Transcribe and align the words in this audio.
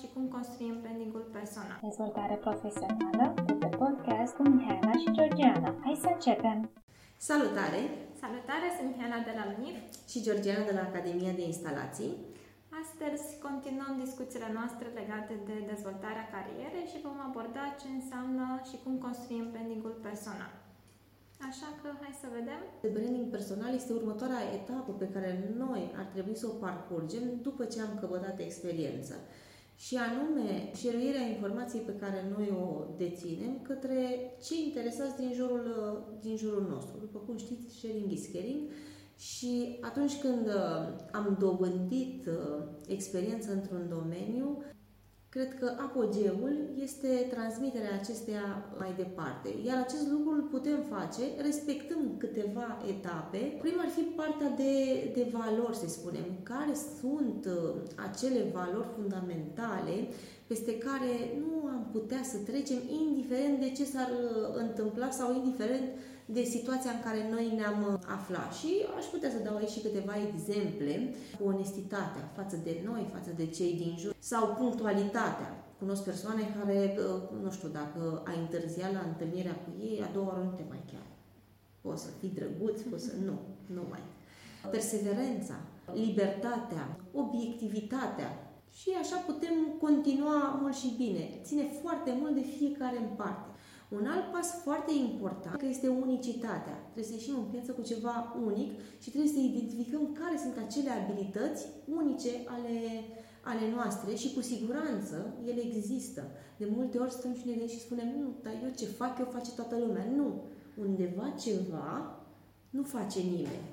și 0.00 0.06
cum 0.14 0.24
construim 0.36 0.76
brandingul 0.82 1.24
personal. 1.36 1.78
Dezvoltare 1.88 2.36
profesională 2.46 3.24
de 3.48 3.54
pe 3.62 3.68
podcast 3.82 4.32
cu 4.36 4.42
Mihaela 4.54 4.94
și 5.02 5.08
Georgiana. 5.16 5.70
Hai 5.84 5.96
să 6.04 6.08
începem! 6.16 6.58
Salutare! 7.28 7.80
Salutare, 8.22 8.66
sunt 8.76 8.88
Mihaela 8.90 9.20
de 9.28 9.34
la 9.38 9.44
LUNIF 9.50 9.76
și 10.10 10.24
Georgiana 10.26 10.64
de 10.68 10.74
la 10.78 10.84
Academia 10.90 11.32
de 11.38 11.44
Instalații. 11.52 12.12
Astăzi 12.82 13.24
continuăm 13.46 13.92
discuțiile 14.04 14.48
noastre 14.58 14.86
legate 15.00 15.34
de 15.48 15.56
dezvoltarea 15.72 16.30
carierei 16.34 16.90
și 16.92 17.04
vom 17.06 17.18
aborda 17.28 17.64
ce 17.80 17.88
înseamnă 17.98 18.46
și 18.68 18.76
cum 18.82 18.94
construim 19.06 19.46
brandingul 19.52 19.94
personal. 20.06 20.52
Așa 21.48 21.68
că 21.80 21.88
hai 22.02 22.14
să 22.22 22.28
vedem. 22.38 22.60
Branding 22.96 23.28
personal 23.36 23.72
este 23.74 23.92
următoarea 24.00 24.42
etapă 24.58 24.92
pe 25.02 25.08
care 25.14 25.30
noi 25.62 25.82
ar 26.00 26.06
trebui 26.14 26.36
să 26.42 26.46
o 26.48 26.58
parcurgem 26.66 27.24
după 27.46 27.62
ce 27.72 27.78
am 27.80 27.92
căpătat 28.02 28.36
experiență. 28.48 29.14
Și 29.76 29.96
anume, 29.96 30.70
șeruirea 30.74 31.20
informației 31.20 31.82
pe 31.82 31.96
care 31.96 32.32
noi 32.36 32.48
o 32.50 32.84
deținem 32.96 33.60
către 33.62 33.96
cei 34.42 34.64
interesați 34.66 35.16
din 35.16 35.32
jurul, 35.34 35.66
din 36.20 36.36
jurul 36.36 36.66
nostru. 36.70 36.98
După 37.00 37.18
cum 37.18 37.36
știți, 37.36 37.76
sharing 37.76 38.10
is 38.10 38.26
caring. 38.32 38.70
Și 39.16 39.78
atunci 39.80 40.20
când 40.20 40.46
uh, 40.46 41.06
am 41.12 41.36
dobândit 41.40 42.26
uh, 42.26 42.64
experiență 42.88 43.52
într-un 43.52 43.88
domeniu, 43.88 44.62
Cred 45.28 45.58
că 45.58 45.72
apogeul 45.78 46.56
este 46.82 47.26
transmiterea 47.30 47.98
acesteia 48.00 48.72
mai 48.78 48.94
departe. 48.96 49.48
Iar 49.64 49.78
acest 49.78 50.08
lucru 50.10 50.30
îl 50.30 50.42
putem 50.42 50.80
face 50.90 51.22
respectând 51.42 52.18
câteva 52.18 52.82
etape. 52.88 53.56
Prima 53.60 53.82
ar 53.82 53.88
fi 53.88 54.00
partea 54.00 54.48
de, 54.48 54.72
de 55.14 55.32
valori, 55.32 55.76
să 55.76 55.88
spunem. 55.88 56.24
Care 56.42 56.74
sunt 57.00 57.46
uh, 57.46 57.74
acele 57.96 58.50
valori 58.52 58.88
fundamentale 58.96 60.08
peste 60.46 60.78
care 60.78 61.12
nu 61.42 61.66
am 61.66 61.88
putea 61.92 62.22
să 62.22 62.36
trecem 62.36 62.80
indiferent 63.00 63.60
de 63.60 63.70
ce 63.70 63.84
s-ar 63.84 64.10
uh, 64.10 64.54
întâmpla 64.64 65.10
sau 65.10 65.34
indiferent 65.34 65.86
de 66.26 66.42
situația 66.42 66.90
în 66.90 67.02
care 67.06 67.30
noi 67.30 67.52
ne-am 67.56 67.80
uh, 67.92 67.98
aflat. 68.16 68.54
Și 68.54 68.70
aș 68.98 69.04
putea 69.04 69.30
să 69.30 69.44
dau 69.46 69.56
aici 69.56 69.74
și 69.76 69.84
câteva 69.86 70.14
exemple 70.26 71.14
cu 71.38 71.42
onestitatea 71.52 72.24
față 72.38 72.56
de 72.64 72.74
noi, 72.88 73.10
față 73.12 73.30
de 73.36 73.46
cei 73.46 73.72
din 73.82 73.94
jur, 73.98 74.14
sau 74.18 74.54
punctualitatea. 74.58 75.50
Cunosc 75.78 76.02
persoane 76.04 76.42
care, 76.58 76.78
uh, 76.98 77.42
nu 77.42 77.50
știu, 77.50 77.68
dacă 77.68 78.22
ai 78.26 78.38
întârziat 78.40 78.92
la 78.92 79.02
întâlnirea 79.10 79.56
cu 79.64 79.70
ei, 79.88 80.02
a 80.02 80.10
doua 80.14 80.26
oară 80.26 80.42
nu 80.44 80.56
te 80.56 80.64
mai 80.68 80.82
chiar. 80.92 81.06
Poți 81.80 82.02
să 82.02 82.10
fii 82.20 82.36
drăguț, 82.38 82.80
poți 82.80 83.04
să... 83.04 83.12
Nu, 83.24 83.36
nu 83.74 83.82
mai. 83.90 84.02
Perseverența, 84.70 85.54
libertatea, 85.94 86.84
obiectivitatea, 87.12 88.45
și 88.80 88.88
așa 89.02 89.16
putem 89.16 89.54
continua 89.80 90.58
mult 90.60 90.76
și 90.82 90.94
bine. 90.96 91.24
Ține 91.42 91.66
foarte 91.82 92.10
mult 92.20 92.34
de 92.34 92.44
fiecare 92.56 92.98
în 92.98 93.10
parte. 93.16 93.48
Un 93.88 94.06
alt 94.06 94.32
pas 94.32 94.48
foarte 94.64 94.92
important 95.08 95.62
este 95.62 95.88
unicitatea. 95.88 96.76
Trebuie 96.82 97.10
să 97.10 97.12
ieșim 97.12 97.36
în 97.38 97.48
piață 97.52 97.72
cu 97.72 97.82
ceva 97.82 98.14
unic 98.44 98.70
și 99.02 99.10
trebuie 99.10 99.32
să 99.32 99.38
identificăm 99.38 100.02
care 100.20 100.36
sunt 100.44 100.56
acele 100.66 100.90
abilități 100.90 101.66
unice 101.98 102.32
ale, 102.54 102.78
ale 103.50 103.64
noastre 103.74 104.14
și 104.14 104.34
cu 104.34 104.40
siguranță 104.40 105.16
ele 105.50 105.62
există. 105.66 106.22
De 106.56 106.66
multe 106.76 106.98
ori 106.98 107.16
stăm 107.18 107.34
și 107.34 107.46
ne 107.46 107.52
gândim 107.52 107.74
și 107.74 107.86
spunem, 107.86 108.08
nu, 108.18 108.26
dar 108.42 108.52
eu 108.64 108.70
ce 108.78 108.86
fac, 108.86 109.18
eu 109.18 109.28
face 109.36 109.50
toată 109.50 109.76
lumea. 109.78 110.06
Nu. 110.16 110.28
Undeva 110.74 111.34
ceva 111.44 112.20
nu 112.70 112.82
face 112.82 113.20
nimeni. 113.20 113.68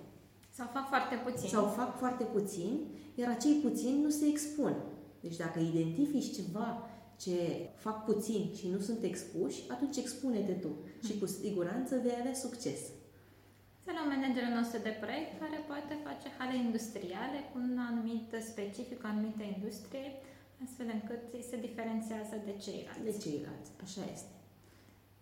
Sau 0.57 0.67
fac 0.73 0.87
foarte 0.87 1.15
puțin. 1.15 1.49
Sau 1.49 1.65
fac 1.65 1.97
foarte 1.97 2.23
puțin, 2.23 2.71
iar 3.15 3.29
acei 3.31 3.53
puțini 3.53 4.01
nu 4.01 4.09
se 4.09 4.25
expun. 4.25 4.73
Deci 5.23 5.41
dacă 5.43 5.59
identifici 5.59 6.35
ceva 6.35 6.89
ce 7.23 7.37
fac 7.85 7.97
puțin 8.09 8.43
și 8.59 8.67
nu 8.73 8.79
sunt 8.79 9.03
expuși, 9.03 9.59
atunci 9.73 9.97
expune-te 9.97 10.55
tu 10.63 10.71
și 11.05 11.19
cu 11.19 11.25
siguranță 11.25 11.99
vei 12.03 12.17
avea 12.19 12.33
succes. 12.45 12.79
Să 13.83 13.89
luăm 13.93 14.07
managerul 14.13 14.53
nostru 14.59 14.77
de 14.87 14.93
proiect 15.03 15.31
care 15.41 15.57
poate 15.71 15.93
face 16.07 16.27
hale 16.37 16.55
industriale 16.65 17.39
cu 17.49 17.55
un 17.65 17.73
anumit 17.89 18.27
specific, 18.51 18.99
o 19.03 19.07
anumită 19.13 19.43
industrie, 19.55 20.07
astfel 20.63 20.87
încât 20.97 21.23
se 21.49 21.57
diferențiază 21.67 22.35
de 22.47 22.53
ceilalți. 22.63 23.07
De 23.09 23.15
ceilalți, 23.25 23.69
așa 23.85 24.03
este. 24.15 24.33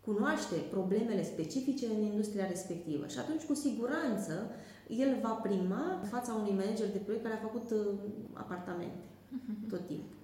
Cunoaște 0.08 0.56
problemele 0.76 1.24
specifice 1.34 1.86
în 1.96 2.02
industria 2.12 2.48
respectivă 2.54 3.06
și 3.14 3.20
atunci, 3.24 3.44
cu 3.50 3.56
siguranță, 3.66 4.34
el 5.04 5.12
va 5.26 5.34
prima 5.48 5.84
în 6.02 6.08
fața 6.14 6.32
unui 6.40 6.60
manager 6.62 6.90
de 6.92 7.04
proiect 7.06 7.24
care 7.24 7.38
a 7.38 7.48
făcut 7.48 7.68
uh, 7.72 7.86
apartamente 8.44 9.04
mhm. 9.04 9.11
Tot 9.72 9.86
timpul. 9.88 10.20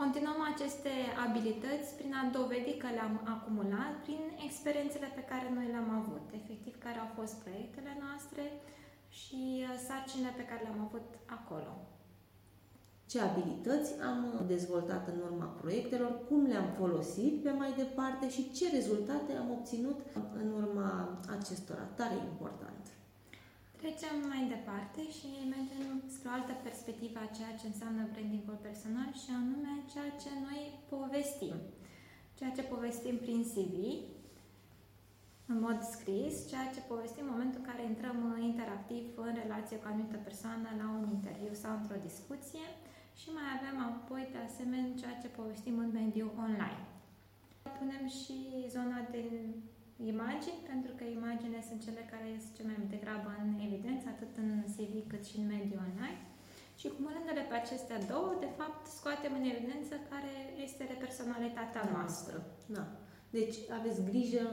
Continuăm 0.00 0.40
aceste 0.52 0.92
abilități 1.26 1.88
prin 1.98 2.12
a 2.20 2.24
dovedi 2.38 2.72
că 2.82 2.88
le-am 2.96 3.16
acumulat 3.34 3.92
prin 4.04 4.22
experiențele 4.48 5.08
pe 5.14 5.28
care 5.30 5.46
noi 5.56 5.66
le-am 5.72 5.90
avut, 6.00 6.24
efectiv 6.40 6.74
care 6.84 6.98
au 7.00 7.10
fost 7.18 7.34
proiectele 7.44 7.92
noastre 8.04 8.44
și 9.20 9.42
uh, 9.60 9.68
sarcinile 9.86 10.32
pe 10.36 10.48
care 10.48 10.60
le-am 10.62 10.82
avut 10.86 11.08
acolo. 11.38 11.72
Ce 13.10 13.18
abilități 13.20 13.90
am 14.10 14.20
dezvoltat 14.54 15.04
în 15.12 15.18
urma 15.28 15.48
proiectelor, 15.62 16.12
cum 16.28 16.46
le-am 16.46 16.68
folosit 16.80 17.42
pe 17.42 17.50
mai 17.50 17.72
departe 17.82 18.30
și 18.30 18.52
ce 18.56 18.64
rezultate 18.78 19.32
am 19.32 19.50
obținut 19.50 19.98
în 20.40 20.48
urma 20.60 20.90
acestora. 21.36 21.84
Tare 21.98 22.16
important. 22.32 22.84
Trecem 23.82 24.16
mai 24.32 24.42
departe 24.54 25.00
și 25.16 25.28
mergem 25.54 25.86
spre 26.14 26.28
o 26.30 26.36
altă 26.38 26.54
perspectivă 26.66 27.18
a 27.22 27.34
ceea 27.36 27.54
ce 27.60 27.66
înseamnă 27.68 28.02
brandingul 28.12 28.58
personal 28.66 29.10
și 29.22 29.30
anume 29.40 29.72
ceea 29.92 30.10
ce 30.22 30.30
noi 30.46 30.62
povestim. 30.94 31.56
Ceea 32.38 32.52
ce 32.56 32.70
povestim 32.74 33.16
prin 33.24 33.40
CV, 33.52 33.74
în 35.52 35.58
mod 35.66 35.78
scris, 35.94 36.34
ceea 36.50 36.68
ce 36.74 36.90
povestim 36.92 37.24
în 37.26 37.32
momentul 37.34 37.60
în 37.62 37.68
care 37.70 37.82
intrăm 37.84 38.18
interactiv 38.50 39.04
în 39.26 39.34
relație 39.42 39.76
cu 39.78 39.86
o 39.86 39.90
anumită 39.90 40.18
persoană 40.28 40.68
la 40.80 40.86
un 40.96 41.04
interviu 41.16 41.54
sau 41.62 41.72
într-o 41.76 42.04
discuție 42.08 42.66
și 43.20 43.28
mai 43.36 43.48
avem 43.56 43.76
apoi 43.90 44.22
de 44.34 44.40
asemenea 44.48 44.98
ceea 45.00 45.16
ce 45.22 45.36
povestim 45.40 45.76
în 45.84 45.90
mediul 46.00 46.30
online. 46.46 46.82
Punem 47.78 48.04
și 48.20 48.36
zona 48.76 48.98
de 49.14 49.22
imagini, 50.12 50.60
pentru 50.72 50.92
că 50.98 51.04
imaginile 51.18 51.62
sunt 51.68 51.80
cele 51.86 52.02
care 52.12 52.26
ies 52.28 52.44
cel 52.56 52.66
mai 52.70 52.78
degrabă 52.94 53.30
în 53.44 53.50
evidență, 53.66 54.06
atât 54.08 54.32
în 54.42 54.50
CV 54.74 54.92
cât 55.12 55.22
și 55.28 55.36
în 55.40 55.46
mediul 55.54 55.84
online. 55.88 56.20
Și 56.80 56.92
cumulându-le 56.94 57.44
pe 57.48 57.56
acestea 57.58 57.98
două, 58.12 58.30
de 58.44 58.50
fapt, 58.58 58.80
scoatem 58.96 59.32
în 59.40 59.46
evidență 59.52 59.94
care 60.12 60.34
este 60.66 60.84
personalitatea 61.04 61.82
noastră. 61.94 62.36
Da. 62.76 62.84
Deci 63.38 63.56
aveți 63.78 64.00
grijă 64.10 64.44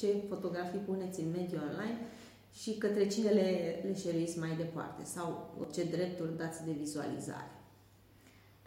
ce 0.00 0.08
fotografii 0.32 0.86
puneți 0.90 1.20
în 1.20 1.30
mediul 1.38 1.66
online 1.68 1.98
și 2.60 2.70
către 2.82 3.06
cine 3.06 3.30
le, 3.30 3.48
le 4.12 4.26
mai 4.44 4.54
departe 4.56 5.02
sau 5.04 5.26
ce 5.74 5.82
drepturi 5.84 6.36
dați 6.36 6.64
de 6.64 6.72
vizualizare. 6.72 7.57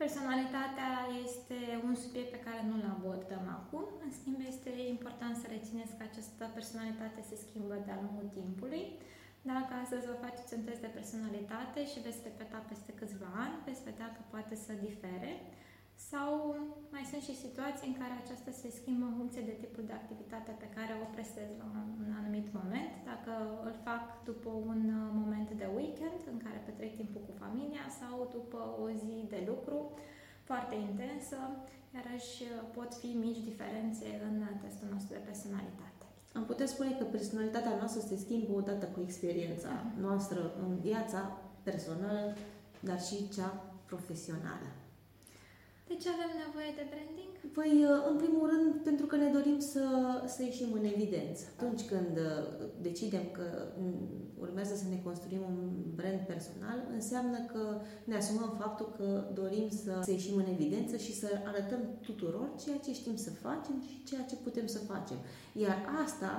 Personalitatea 0.06 0.94
este 1.26 1.60
un 1.88 1.96
subiect 2.04 2.32
pe 2.34 2.46
care 2.48 2.62
nu-l 2.70 2.86
abordăm 2.96 3.46
acum, 3.60 3.86
în 4.06 4.12
schimb 4.18 4.40
este 4.54 4.72
important 4.96 5.34
să 5.42 5.46
rețineți 5.56 5.96
că 5.98 6.04
această 6.06 6.44
personalitate 6.58 7.20
se 7.30 7.42
schimbă 7.46 7.76
de-a 7.86 8.02
lungul 8.04 8.28
timpului. 8.40 8.84
Dacă 9.52 9.72
astăzi 9.84 10.10
vă 10.12 10.22
faceți 10.26 10.54
un 10.58 10.64
test 10.68 10.82
de 10.86 10.96
personalitate 10.98 11.80
și 11.92 12.04
veți 12.06 12.26
repeta 12.28 12.60
peste 12.72 12.92
câțiva 13.00 13.30
ani, 13.46 13.64
veți 13.68 13.86
vedea 13.90 14.10
că 14.16 14.22
poate 14.34 14.56
să 14.66 14.84
difere. 14.88 15.32
Sau 16.10 16.32
mai 16.94 17.04
sunt 17.12 17.24
și 17.28 17.42
situații 17.46 17.90
în 17.92 17.98
care 18.02 18.16
aceasta 18.18 18.52
se 18.62 18.70
schimbă 18.80 19.06
în 19.08 19.18
funcție 19.20 19.44
de 19.50 19.56
tipul 19.64 19.84
de 19.88 19.96
activitate 20.02 20.52
pe 20.64 20.70
care 20.78 20.94
o 21.04 21.08
prestez 21.16 21.50
la 21.62 21.68
un 22.04 22.12
anumit 22.20 22.48
moment. 22.60 22.92
Dacă 23.12 23.34
îl 23.68 23.76
fac 23.88 24.04
după 24.30 24.50
un 24.72 24.82
moment 25.22 25.50
de 25.62 25.68
weekend 25.78 26.20
în 26.34 26.38
care 26.46 26.66
petrec 26.68 26.92
timpul 27.02 27.22
cu 27.28 27.34
familia 27.44 27.86
sau 28.00 28.16
după 28.38 28.60
o 28.84 28.86
zi 29.02 29.16
de 29.34 29.42
lucru 29.52 29.78
foarte 30.50 30.76
intensă, 30.90 31.38
iarăși 31.96 32.38
pot 32.76 32.92
fi 33.02 33.10
mici 33.26 33.48
diferențe 33.50 34.08
în 34.28 34.36
testul 34.64 34.88
nostru 34.94 35.12
de 35.18 35.28
personalitate. 35.30 36.04
Am 36.38 36.46
putea 36.52 36.68
spune 36.74 36.92
că 36.96 37.04
personalitatea 37.04 37.76
noastră 37.82 38.02
se 38.02 38.18
schimbă 38.24 38.52
odată 38.62 38.86
cu 38.86 39.00
experiența 39.08 39.72
noastră 40.06 40.40
în 40.64 40.72
viața 40.88 41.22
personală, 41.64 42.36
dar 42.80 43.00
și 43.02 43.30
cea 43.36 43.52
profesională. 43.86 44.70
De 45.92 45.98
ce 46.04 46.10
avem 46.10 46.34
nevoie 46.46 46.72
de 46.80 46.86
branding? 46.92 47.34
Păi, 47.58 47.74
uh, 47.92 48.10
în 48.12 48.18
primul 48.24 48.46
rând, 48.54 48.70
pentru 48.90 49.06
că 49.10 49.16
ne 49.16 49.30
dorim 49.38 49.60
să, 49.74 49.86
să 50.34 50.40
ieșim 50.44 50.72
în 50.80 50.86
evidență. 50.94 51.44
Atunci 51.56 51.84
când 51.92 52.14
uh, 52.18 52.42
decidem 52.88 53.26
că 53.38 53.48
mm, 53.82 54.08
urmează 54.46 54.74
să 54.76 54.86
ne 54.90 55.00
construim 55.08 55.44
un 55.52 55.60
brand 56.00 56.22
personal, 56.32 56.80
înseamnă 56.98 57.40
că 57.52 57.64
ne 58.10 58.16
asumăm 58.22 58.52
faptul 58.62 58.88
că 58.98 59.08
dorim 59.42 59.68
să, 59.84 59.94
să 60.04 60.12
ieșim 60.12 60.36
în 60.44 60.50
evidență 60.56 60.96
și 61.06 61.14
să 61.22 61.30
arătăm 61.50 61.82
tuturor 62.08 62.48
ceea 62.64 62.78
ce 62.86 62.94
știm 62.94 63.16
să 63.26 63.32
facem 63.46 63.76
și 63.88 64.04
ceea 64.10 64.24
ce 64.30 64.36
putem 64.36 64.68
să 64.76 64.80
facem. 64.92 65.18
Iar 65.64 65.78
asta 66.04 66.32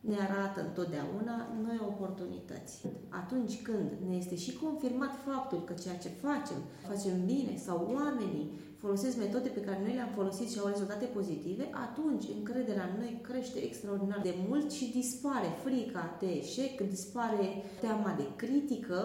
ne 0.00 0.16
arată 0.28 0.60
întotdeauna 0.60 1.36
noi 1.62 1.78
oportunități. 1.92 2.86
Atunci 3.08 3.62
când 3.62 3.90
ne 4.08 4.16
este 4.16 4.36
și 4.36 4.56
confirmat 4.56 5.12
faptul 5.28 5.64
că 5.64 5.72
ceea 5.82 5.96
ce 5.96 6.08
facem, 6.08 6.60
facem 6.88 7.24
bine 7.24 7.56
sau 7.56 7.90
oamenii 7.94 8.50
folosesc 8.80 9.16
metode 9.16 9.48
pe 9.48 9.60
care 9.60 9.80
noi 9.82 9.94
le-am 9.94 10.12
folosit 10.14 10.50
și 10.50 10.58
au 10.58 10.66
rezultate 10.66 11.04
pozitive, 11.04 11.70
atunci 11.86 12.24
încrederea 12.38 12.84
în 12.90 13.00
noi 13.00 13.20
crește 13.22 13.58
extraordinar 13.64 14.20
de 14.22 14.34
mult 14.48 14.70
și 14.72 14.92
dispare 15.00 15.48
frica 15.64 16.16
de 16.20 16.30
eșec, 16.42 16.80
dispare 16.88 17.46
teama 17.80 18.14
de 18.16 18.26
critică 18.36 19.00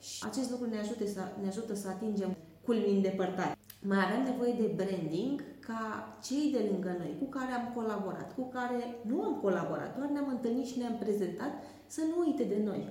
și 0.00 0.24
acest 0.28 0.50
lucru 0.50 0.68
ne 0.68 0.78
ajută 0.78 1.06
să, 1.06 1.20
ne 1.42 1.48
ajută 1.48 1.74
să 1.74 1.88
atingem 1.88 2.36
culmii 2.64 2.96
îndepărtate. 2.96 3.56
Mai 3.82 3.98
avem 4.06 4.22
nevoie 4.30 4.54
de 4.60 4.72
branding 4.76 5.44
ca 5.60 5.82
cei 6.22 6.50
de 6.52 6.68
lângă 6.70 6.96
noi, 6.98 7.16
cu 7.18 7.24
care 7.24 7.52
am 7.52 7.72
colaborat, 7.74 8.34
cu 8.34 8.48
care 8.48 8.80
nu 9.10 9.22
am 9.22 9.34
colaborat, 9.40 9.96
doar 9.96 10.08
ne-am 10.08 10.28
întâlnit 10.28 10.66
și 10.66 10.78
ne-am 10.78 10.96
prezentat, 10.98 11.52
să 11.86 12.00
nu 12.10 12.24
uite 12.26 12.44
de 12.44 12.60
noi. 12.64 12.82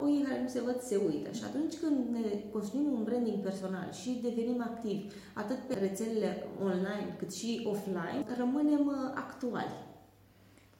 Ochii 0.00 0.22
care 0.22 0.42
nu 0.42 0.48
se 0.48 0.60
văd 0.60 0.80
se 0.80 0.96
uită 0.96 1.30
și 1.32 1.44
atunci 1.44 1.74
când 1.82 1.98
ne 2.16 2.24
construim 2.52 2.92
un 2.92 3.04
branding 3.04 3.40
personal 3.42 3.92
și 4.00 4.20
devenim 4.22 4.60
activi 4.62 5.06
atât 5.34 5.58
pe 5.58 5.74
rețelele 5.74 6.46
online 6.62 7.14
cât 7.18 7.32
și 7.34 7.66
offline, 7.72 8.24
rămânem 8.36 8.86
uh, 8.86 8.94
actuali. 9.14 9.76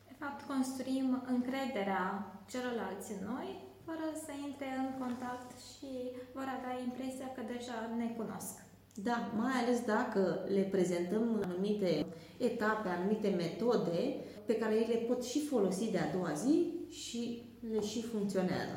De 0.08 0.14
fapt, 0.18 0.40
construim 0.52 1.08
încrederea 1.34 2.04
celorlalți 2.50 3.12
în 3.16 3.22
noi 3.32 3.48
fără 3.88 4.06
să 4.24 4.32
intre 4.48 4.68
în 4.82 4.88
contact 5.02 5.50
și 5.70 5.92
vor 6.36 6.48
avea 6.56 6.74
impresia 6.88 7.28
că 7.36 7.42
deja 7.54 7.78
ne 8.00 8.08
cunosc. 8.18 8.54
Da, 9.08 9.16
mai 9.42 9.54
ales 9.62 9.80
dacă 9.94 10.22
le 10.56 10.62
prezentăm 10.74 11.24
anumite 11.44 12.06
etape, 12.50 12.88
anumite 12.88 13.28
metode 13.28 14.00
pe 14.46 14.54
care 14.60 14.74
ei 14.74 14.92
le 14.94 15.04
pot 15.08 15.24
și 15.24 15.46
folosi 15.46 15.90
de 15.90 15.98
a 15.98 16.12
doua 16.16 16.32
zi 16.32 16.56
și 16.90 17.42
le 17.72 17.80
și 17.80 18.02
funcționează. 18.02 18.76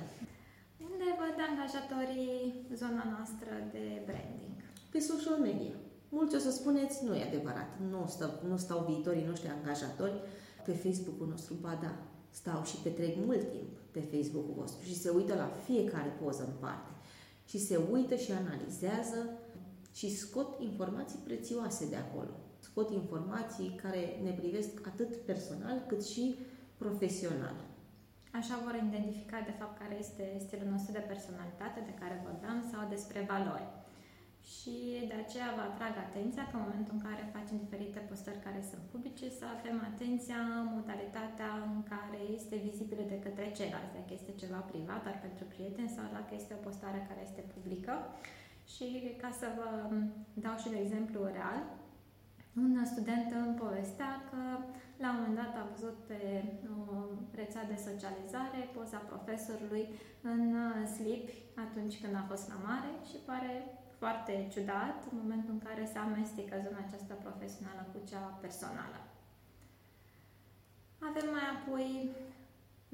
Unde 1.02 1.16
văd 1.24 1.38
angajatorii 1.50 2.66
zona 2.82 3.04
noastră 3.14 3.52
de 3.76 3.86
branding? 4.08 4.58
Pe 4.92 5.00
social 5.12 5.38
media. 5.48 5.76
Mulți 6.10 6.36
o 6.36 6.40
să 6.40 6.52
spuneți, 6.52 7.06
nu 7.06 7.16
e 7.16 7.24
adevărat, 7.24 7.72
nu 7.90 8.06
stau, 8.08 8.32
nu 8.48 8.58
stau 8.58 8.86
viitorii 8.90 9.30
noștri 9.30 9.50
angajatori 9.50 10.22
pe 10.66 10.72
Facebook-ul 10.72 11.28
nostru, 11.28 11.54
ba 11.54 11.80
da, 11.82 11.94
stau 12.30 12.64
și 12.64 12.76
petrec 12.84 13.16
mult 13.26 13.52
timp 13.52 13.72
pe 13.92 14.00
Facebook-ul 14.12 14.54
vostru 14.58 14.86
și 14.86 15.00
se 15.04 15.10
uită 15.10 15.34
la 15.36 15.50
fiecare 15.66 16.12
poză 16.22 16.44
în 16.44 16.56
parte 16.60 16.92
și 17.46 17.58
se 17.68 17.78
uită 17.92 18.16
și 18.16 18.32
analizează 18.32 19.20
și 19.94 20.18
scot 20.18 20.50
informații 20.60 21.20
prețioase 21.24 21.90
de 21.90 21.96
acolo. 21.96 22.34
Scot 22.60 22.90
informații 22.92 23.80
care 23.84 24.20
ne 24.24 24.32
privesc 24.32 24.72
atât 24.88 25.16
personal 25.16 25.84
cât 25.88 26.06
și 26.06 26.36
profesional. 26.78 27.56
Așa 28.40 28.56
vor 28.66 28.76
identifica, 28.76 29.38
de 29.50 29.58
fapt, 29.60 29.76
care 29.82 29.96
este 30.06 30.26
stilul 30.46 30.70
nostru 30.74 30.92
de 30.98 31.10
personalitate 31.12 31.80
de 31.90 31.98
care 32.02 32.26
vorbeam 32.28 32.58
sau 32.72 32.82
despre 32.96 33.20
valori. 33.34 33.68
Și 34.54 34.76
de 35.12 35.18
aceea 35.24 35.50
vă 35.58 35.64
atrag 35.66 35.94
atenția 35.98 36.44
că 36.48 36.56
în 36.56 36.66
momentul 36.66 36.94
în 36.98 37.06
care 37.08 37.34
facem 37.36 37.58
diferite 37.66 38.00
postări 38.10 38.46
care 38.48 38.62
sunt 38.70 38.84
publice, 38.92 39.26
să 39.40 39.46
avem 39.48 39.78
atenția 39.92 40.42
în 40.62 40.68
modalitatea 40.78 41.50
în 41.70 41.78
care 41.94 42.22
este 42.38 42.56
vizibilă 42.68 43.04
de 43.14 43.22
către 43.26 43.46
ceilalți, 43.58 43.96
dacă 43.98 44.12
este 44.14 44.40
ceva 44.42 44.62
privat, 44.72 45.02
dar 45.08 45.18
pentru 45.26 45.46
prieteni 45.54 45.96
sau 45.98 46.06
dacă 46.18 46.32
este 46.36 46.54
o 46.56 46.64
postare 46.68 47.00
care 47.10 47.22
este 47.24 47.44
publică. 47.54 47.94
Și 48.74 48.88
ca 49.22 49.30
să 49.40 49.48
vă 49.58 49.70
dau 50.46 50.56
și 50.62 50.74
de 50.74 50.80
exemplu 50.82 51.20
real, 51.38 51.60
un 52.62 52.86
student 52.94 53.28
îmi 53.32 53.60
povestea 53.64 54.12
că 54.30 54.42
la 55.04 55.10
un 55.14 55.20
moment 55.20 55.38
dat 55.42 55.54
a 55.62 55.70
văzut 55.74 55.98
pe 56.10 56.20
o 56.78 56.82
rețea 57.40 57.64
de 57.72 57.78
socializare 57.90 58.60
poza 58.76 59.00
profesorului 59.12 59.84
în 60.32 60.44
slip 60.96 61.26
atunci 61.66 61.96
când 62.02 62.14
a 62.18 62.30
fost 62.32 62.46
la 62.52 62.58
mare 62.70 62.92
și 63.10 63.18
pare 63.30 63.54
foarte 64.02 64.34
ciudat 64.54 64.98
în 65.12 65.18
momentul 65.22 65.52
în 65.54 65.62
care 65.68 65.84
se 65.92 65.98
amestecă 65.98 66.56
zona 66.66 66.80
aceasta 66.86 67.16
profesională 67.26 67.82
cu 67.92 68.00
cea 68.10 68.24
personală. 68.44 69.00
Avem 71.10 71.28
mai 71.36 71.48
apoi 71.56 71.88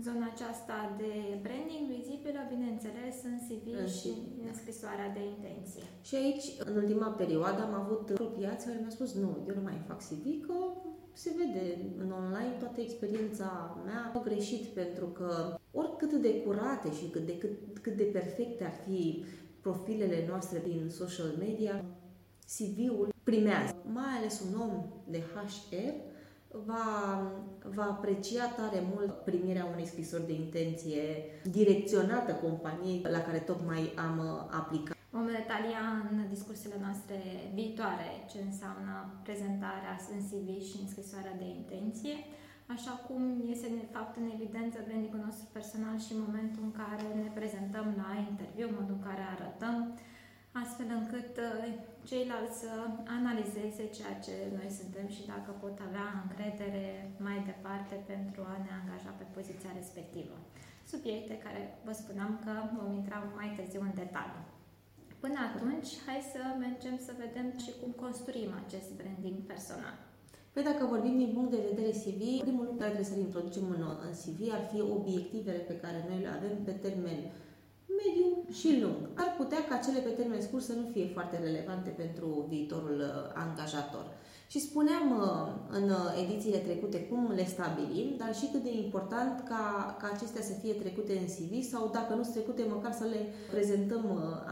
zona 0.06 0.26
aceasta 0.34 0.78
de 1.02 1.12
branding 1.46 1.86
vizibilă, 1.96 2.40
bineînțeles, 2.54 3.16
în 3.30 3.38
CV 3.48 3.66
în 3.84 3.90
și 4.00 4.12
în 4.48 4.54
scrisoarea 4.60 5.10
de 5.18 5.24
intenție. 5.36 5.86
Și 6.08 6.16
aici, 6.22 6.48
în 6.68 6.76
ultima 6.82 7.10
perioadă, 7.22 7.60
am 7.64 7.76
avut 7.84 8.10
apropiați 8.10 8.66
care 8.66 8.78
mi-au 8.78 8.98
spus 8.98 9.14
nu, 9.14 9.30
eu 9.48 9.56
nu 9.60 9.66
mai 9.70 9.80
fac 9.88 10.00
CV, 10.08 10.26
că 10.48 10.56
se 11.18 11.32
vede 11.38 11.78
în 11.98 12.12
online 12.12 12.56
toată 12.60 12.82
experiența 12.82 13.78
mea 13.86 14.12
a 14.16 14.22
greșit 14.24 14.66
pentru 14.66 15.06
că 15.06 15.60
oricât 15.72 16.14
de 16.14 16.42
curate 16.42 16.94
și 16.94 17.10
cât 17.12 17.26
de, 17.26 17.38
cât, 17.38 17.52
cât 17.82 17.96
de 17.96 18.04
perfecte 18.04 18.64
ar 18.64 18.74
fi 18.88 19.26
profilele 19.62 20.26
noastre 20.30 20.62
din 20.66 20.90
social 20.90 21.34
media, 21.40 21.84
CV-ul 22.46 23.14
primează. 23.24 23.76
Mai 23.94 24.18
ales 24.18 24.42
un 24.42 24.60
om 24.62 24.86
de 25.08 25.18
HR 25.18 25.76
va, 26.66 27.22
va 27.76 27.84
aprecia 27.84 28.48
tare 28.48 28.88
mult 28.94 29.12
primirea 29.12 29.70
unei 29.74 29.86
scrisori 29.86 30.26
de 30.26 30.34
intenție 30.34 31.02
direcționată 31.44 32.34
companiei 32.34 33.06
la 33.10 33.22
care 33.22 33.38
tocmai 33.38 33.94
am 33.96 34.20
uh, 34.20 34.58
aplicat. 34.60 34.97
Vom 35.38 35.46
detalia 35.46 35.86
în 36.12 36.18
discursurile 36.36 36.80
noastre 36.88 37.18
viitoare 37.60 38.10
ce 38.32 38.40
înseamnă 38.50 38.94
prezentarea 39.26 39.94
în 40.14 40.22
CV 40.30 40.48
și 40.70 40.78
în 40.82 40.88
scrisoarea 40.94 41.40
de 41.42 41.48
intenție, 41.60 42.18
așa 42.76 42.94
cum 43.06 43.22
este 43.54 43.68
de 43.82 43.86
fapt 43.96 44.14
în 44.22 44.28
evidență 44.36 44.78
branding 44.88 45.16
nostru 45.26 45.46
personal 45.58 45.96
și 46.06 46.12
în 46.14 46.22
momentul 46.28 46.62
în 46.68 46.74
care 46.82 47.06
ne 47.24 47.30
prezentăm 47.40 47.88
la 48.02 48.10
interviu, 48.30 48.68
în 48.70 48.78
modul 48.80 48.98
în 48.98 49.06
care 49.10 49.24
arătăm, 49.26 49.76
astfel 50.62 50.90
încât 51.00 51.34
uh, 51.46 51.52
ceilalți 52.10 52.60
să 52.62 52.72
analizeze 53.18 53.84
ceea 53.98 54.16
ce 54.26 54.36
noi 54.58 54.70
suntem 54.80 55.08
și 55.16 55.30
dacă 55.34 55.50
pot 55.64 55.76
avea 55.88 56.08
încredere 56.24 56.86
mai 57.28 57.38
departe 57.52 57.96
pentru 58.12 58.42
a 58.54 58.56
ne 58.66 58.72
angaja 58.80 59.12
pe 59.18 59.26
poziția 59.36 59.72
respectivă. 59.80 60.36
Subiecte 60.92 61.34
care 61.46 61.62
vă 61.86 61.94
spuneam 62.02 62.32
că 62.44 62.54
vom 62.78 62.90
intra 63.00 63.18
mai 63.40 63.50
târziu 63.58 63.82
în 63.90 63.96
detaliu. 64.04 64.44
Până 65.24 65.40
atunci, 65.48 65.90
hai 66.06 66.22
să 66.34 66.42
mergem 66.66 66.96
să 67.06 67.22
vedem 67.24 67.48
și 67.64 67.72
cum 67.80 67.92
construim 68.04 68.52
acest 68.64 68.90
branding 69.00 69.40
personal. 69.52 69.98
Păi 70.54 70.64
dacă 70.70 70.84
vorbim 70.94 71.16
din 71.24 71.32
punct 71.36 71.52
de 71.52 71.68
vedere 71.70 72.00
CV, 72.02 72.22
primul 72.48 72.64
lucru 72.64 72.82
care 72.82 72.92
trebuie 72.94 73.14
să-l 73.14 73.28
introducem 73.28 73.66
în, 73.76 73.84
în 74.08 74.14
CV 74.22 74.40
ar 74.58 74.64
fi 74.72 74.80
obiectivele 74.98 75.62
pe 75.70 75.80
care 75.84 76.00
noi 76.10 76.20
le 76.26 76.32
avem 76.38 76.56
pe 76.68 76.74
termen 76.86 77.20
mediu 78.00 78.28
și 78.60 78.70
lung. 78.82 79.02
Ar 79.22 79.30
putea 79.38 79.62
ca 79.70 79.78
cele 79.86 80.00
pe 80.00 80.10
termen 80.20 80.42
scurt 80.42 80.64
să 80.64 80.74
nu 80.74 80.86
fie 80.94 81.08
foarte 81.16 81.38
relevante 81.48 81.90
pentru 81.90 82.46
viitorul 82.50 83.00
uh, 83.00 83.32
angajator. 83.44 84.06
Și 84.48 84.60
spuneam 84.60 85.06
uh, 85.20 85.78
în 85.78 85.90
uh, 85.90 86.24
edițiile 86.24 86.58
trecute 86.58 87.00
cum 87.10 87.32
le 87.36 87.46
stabilim, 87.46 88.16
dar 88.18 88.36
și 88.36 88.50
cât 88.52 88.64
de 88.64 88.74
important 88.84 89.44
ca, 89.50 89.96
ca 90.02 90.12
acestea 90.14 90.42
să 90.42 90.54
fie 90.62 90.74
trecute 90.74 91.14
în 91.18 91.26
CV 91.26 91.64
sau 91.72 91.90
dacă 91.94 92.14
nu 92.14 92.24
sunt 92.24 92.36
trecute, 92.36 92.64
măcar 92.70 92.94
să 92.94 93.04
le 93.04 93.22
prezentăm 93.52 94.06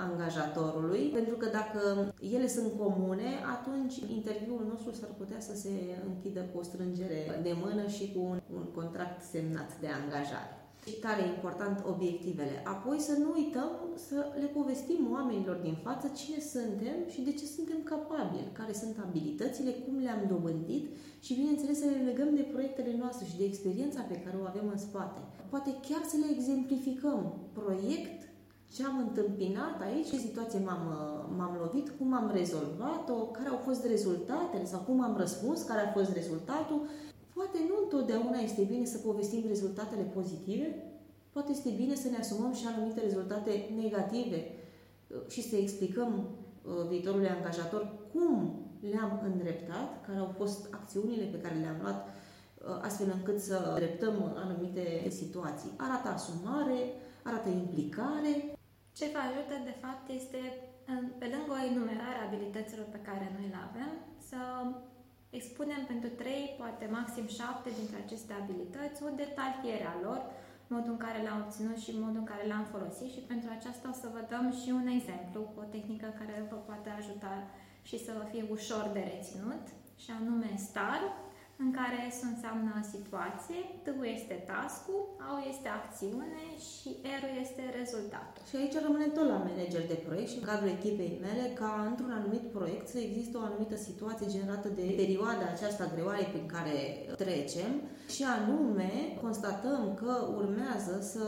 angajatorului, 0.06 1.04
pentru 1.14 1.36
că 1.36 1.46
dacă 1.46 2.14
ele 2.36 2.48
sunt 2.48 2.72
comune, 2.78 3.30
atunci 3.56 3.96
interviul 4.18 4.66
nostru 4.72 4.92
s-ar 4.94 5.10
putea 5.18 5.40
să 5.40 5.56
se 5.56 5.74
închidă 6.08 6.42
cu 6.52 6.60
o 6.60 6.64
strângere 6.64 7.40
de 7.44 7.56
mână 7.64 7.88
și 7.88 8.12
cu 8.14 8.20
un, 8.20 8.40
un 8.56 8.66
contract 8.76 9.22
semnat 9.32 9.80
de 9.80 9.88
angajare 9.88 10.65
tare 10.92 11.24
important 11.28 11.86
obiectivele. 11.94 12.56
Apoi 12.64 13.00
să 13.00 13.14
nu 13.24 13.30
uităm 13.40 13.72
să 14.08 14.18
le 14.40 14.46
povestim 14.46 15.02
oamenilor 15.12 15.56
din 15.56 15.78
față 15.84 16.08
cine 16.20 16.40
suntem 16.40 16.98
și 17.14 17.22
de 17.22 17.32
ce 17.32 17.46
suntem 17.46 17.80
capabili, 17.84 18.56
care 18.60 18.74
sunt 18.74 18.96
abilitățile, 19.08 19.72
cum 19.72 19.96
le-am 20.06 20.24
dobândit 20.28 20.86
și, 21.20 21.34
bineînțeles, 21.34 21.80
să 21.80 21.86
le 21.86 22.02
legăm 22.10 22.36
de 22.36 22.50
proiectele 22.54 22.96
noastre 22.98 23.26
și 23.30 23.38
de 23.38 23.46
experiența 23.46 24.02
pe 24.02 24.22
care 24.24 24.36
o 24.42 24.46
avem 24.46 24.68
în 24.72 24.78
spate. 24.78 25.20
Poate 25.50 25.72
chiar 25.88 26.04
să 26.12 26.16
le 26.18 26.30
exemplificăm. 26.36 27.34
Proiect 27.54 28.20
ce 28.74 28.84
am 28.84 28.98
întâmpinat 29.08 29.82
aici, 29.82 30.10
ce 30.10 30.18
situație 30.18 30.60
m-am, 30.60 30.84
m-am 31.38 31.56
lovit, 31.62 31.88
cum 31.98 32.14
am 32.14 32.32
rezolvat-o, 32.34 33.14
care 33.14 33.50
au 33.50 33.60
fost 33.68 33.86
rezultatele 33.86 34.66
sau 34.66 34.80
cum 34.80 35.02
am 35.02 35.16
răspuns, 35.18 35.64
care 35.64 35.82
a 35.82 35.92
fost 35.92 36.12
rezultatul 36.14 36.80
Poate 37.36 37.58
nu 37.70 37.76
întotdeauna 37.84 38.40
este 38.40 38.64
bine 38.64 38.86
să 38.86 38.98
povestim 38.98 39.44
rezultatele 39.48 40.02
pozitive, 40.02 40.68
poate 41.34 41.52
este 41.52 41.70
bine 41.70 41.96
să 41.96 42.10
ne 42.10 42.18
asumăm 42.18 42.54
și 42.54 42.66
anumite 42.66 43.00
rezultate 43.00 43.70
negative 43.76 44.40
uh, 44.46 45.30
și 45.30 45.42
să 45.50 45.56
explicăm 45.56 46.12
uh, 46.20 46.88
viitorului 46.90 47.30
angajator 47.30 47.84
cum 48.14 48.60
le-am 48.92 49.22
îndreptat, 49.24 50.06
care 50.06 50.18
au 50.18 50.32
fost 50.38 50.74
acțiunile 50.74 51.26
pe 51.26 51.42
care 51.44 51.56
le-am 51.56 51.80
luat 51.82 52.08
uh, 52.08 52.80
astfel 52.82 53.10
încât 53.18 53.40
să 53.40 53.72
dreptăm 53.76 54.16
anumite 54.36 55.10
situații. 55.10 55.72
Arată 55.78 56.08
asumare, 56.08 56.80
arată 57.24 57.50
implicare. 57.50 58.34
Ce 58.98 59.06
vă 59.14 59.20
ajută, 59.28 59.56
de 59.70 59.76
fapt, 59.84 60.06
este, 60.20 60.42
pe 61.22 61.28
lângă 61.34 61.52
o 61.54 61.66
enumerare 61.72 62.20
a 62.20 62.28
abilităților 62.28 62.88
pe 62.92 63.06
care 63.08 63.26
noi 63.36 63.48
le 63.54 63.60
avem, 63.70 63.92
să 64.30 64.38
Expunem 65.40 65.84
pentru 65.92 66.10
3, 66.10 66.56
poate 66.62 66.86
maxim 66.98 67.28
7 67.28 67.70
dintre 67.80 67.98
aceste 68.04 68.34
abilități, 68.42 69.04
o 69.08 69.10
detaliere 69.24 69.88
a 69.94 70.02
lor, 70.06 70.22
modul 70.74 70.92
în 70.96 71.04
care 71.06 71.20
le-am 71.26 71.42
obținut 71.46 71.78
și 71.86 72.02
modul 72.04 72.22
în 72.24 72.32
care 72.32 72.44
le-am 72.50 72.68
folosit 72.76 73.10
și 73.16 73.28
pentru 73.32 73.50
aceasta 73.58 73.86
o 73.94 74.00
să 74.02 74.08
vă 74.16 74.22
dăm 74.32 74.46
și 74.62 74.70
un 74.80 74.88
exemplu 74.98 75.40
cu 75.52 75.58
o 75.64 75.72
tehnică 75.76 76.08
care 76.20 76.36
vă 76.52 76.58
poate 76.70 76.90
ajuta 76.90 77.34
și 77.90 77.98
să 78.06 78.12
fie 78.32 78.44
ușor 78.58 78.84
de 78.96 79.02
reținut, 79.12 79.66
și 80.04 80.10
anume 80.20 80.50
STAR, 80.68 81.02
în 81.64 81.70
care 81.80 82.00
S 82.18 82.20
înseamnă 82.32 82.74
situație, 82.94 83.60
T 83.84 83.88
este 84.16 84.38
task-ul, 84.52 85.04
A 85.30 85.32
este 85.52 85.68
acțiune 85.80 86.44
și 86.70 86.90
R 87.22 87.24
este 87.44 87.64
rezultatul. 87.80 88.42
Și 88.50 88.56
aici 88.60 88.84
rămâne 88.86 89.08
tot 89.18 89.28
la 89.34 89.40
manager 89.48 89.84
de 89.94 90.00
proiect 90.06 90.30
și 90.32 90.40
în 90.40 90.48
cadrul 90.50 90.76
echipei 90.78 91.14
mele 91.26 91.46
ca 91.62 91.72
într-un 91.90 92.12
anumit 92.20 92.46
proiect 92.58 92.88
să 92.94 93.00
există 93.00 93.34
o 93.38 93.48
anumită 93.50 93.76
situație 93.90 94.34
generată 94.36 94.68
de 94.80 94.86
perioada 95.02 95.46
aceasta 95.50 95.92
greoaie 95.94 96.28
prin 96.34 96.48
care 96.56 96.78
trecem 97.24 97.72
și 98.14 98.24
anume 98.38 98.92
constatăm 99.22 99.82
că 100.02 100.14
urmează 100.40 100.96
să 101.14 101.26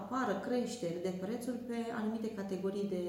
apară 0.00 0.34
creșteri 0.46 1.02
de 1.06 1.12
prețuri 1.22 1.58
pe 1.70 1.78
anumite 2.00 2.28
categorii 2.40 2.92
de 2.96 3.04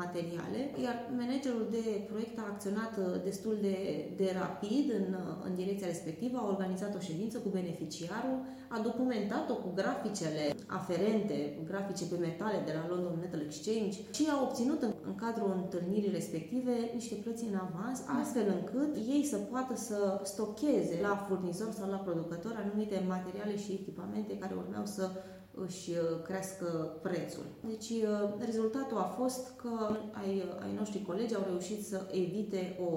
materiale, 0.00 0.60
iar 0.84 0.96
managerul 1.20 1.66
de 1.76 1.84
proiect 2.10 2.38
a 2.38 2.50
acționat 2.52 2.92
destul 3.28 3.56
de, 3.60 3.76
de 4.16 4.28
rapid 4.42 4.86
în, 4.98 5.06
în 5.46 5.54
direcția 5.54 5.86
respectivă 5.86 6.10
respectivă 6.12 6.38
a 6.40 6.52
organizat 6.54 6.92
o 6.94 7.06
ședință 7.08 7.36
cu 7.38 7.48
beneficiarul, 7.58 8.38
a 8.68 8.78
documentat-o 8.88 9.54
cu 9.64 9.70
graficele 9.80 10.44
aferente, 10.66 11.36
grafice 11.70 12.04
pe 12.04 12.16
metale 12.28 12.58
de 12.66 12.72
la 12.78 12.84
London 12.90 13.16
Metal 13.20 13.40
Exchange 13.40 13.96
și 14.16 14.24
a 14.32 14.42
obținut 14.46 14.80
în, 14.82 14.91
în 15.06 15.14
cadrul 15.14 15.52
întâlnirii 15.62 16.10
respective 16.10 16.90
niște 16.94 17.14
plăți 17.14 17.44
în 17.44 17.54
avans, 17.54 18.02
astfel 18.20 18.46
încât 18.58 18.96
ei 18.96 19.24
să 19.24 19.36
poată 19.36 19.76
să 19.76 20.20
stocheze 20.24 20.98
la 21.02 21.16
furnizor 21.28 21.70
sau 21.72 21.90
la 21.90 21.96
producător 21.96 22.54
anumite 22.64 23.04
materiale 23.08 23.56
și 23.56 23.72
echipamente 23.72 24.38
care 24.38 24.54
urmeau 24.54 24.86
să 24.86 25.10
își 25.54 25.90
uh, 25.90 26.22
crească 26.22 26.66
prețul. 27.02 27.44
Deci 27.66 27.90
uh, 27.90 28.34
rezultatul 28.44 28.96
a 28.96 29.14
fost 29.18 29.56
că 29.56 29.96
ai, 30.12 30.44
ai 30.62 30.74
noștri 30.78 31.02
colegi 31.02 31.34
au 31.34 31.44
reușit 31.48 31.86
să 31.86 32.08
evite 32.12 32.78
o, 32.80 32.94